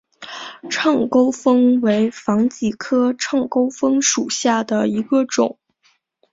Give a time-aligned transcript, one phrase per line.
[0.67, 5.59] 秤钩风为防己科秤钩风属下的一个种。